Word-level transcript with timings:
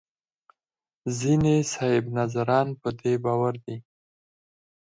ځینې 1.17 1.55
صاحب 1.73 2.05
نظران 2.17 2.67
په 2.81 2.89
دې 2.99 3.13
باور 3.25 3.53
دي. 3.65 3.77